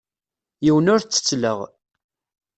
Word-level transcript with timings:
Yiwen 0.65 0.91
ur 0.93 1.01
t-ttettleɣ. 1.01 1.59